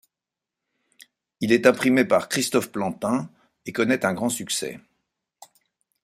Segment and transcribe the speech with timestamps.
[1.41, 3.29] Il est imprimé par Christophe Plantin
[3.67, 4.79] et connaît un grand succès.